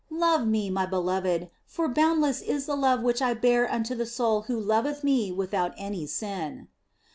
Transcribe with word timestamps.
Love 0.17 0.47
Me, 0.47 0.67
My 0.71 0.87
beloved, 0.87 1.51
for 1.67 1.87
boundless 1.87 2.41
is 2.41 2.65
the 2.65 2.75
love 2.75 3.03
which 3.03 3.21
I 3.21 3.35
bear 3.35 3.71
unto 3.71 3.93
the 3.93 4.07
soul 4.07 4.41
who 4.49 4.59
loveth 4.59 5.03
Me 5.03 5.31
without 5.31 5.75
any 5.77 6.07
sin." 6.07 6.69